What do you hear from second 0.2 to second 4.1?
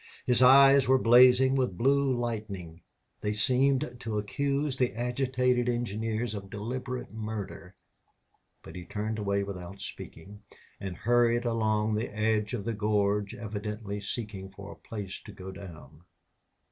His eyes were blazing with blue lightning; they seemed